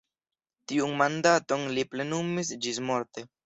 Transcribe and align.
Tiun 0.71 0.95
mandaton 1.03 1.67
li 1.77 1.87
plenumis 1.93 2.53
ĝismorte. 2.67 3.31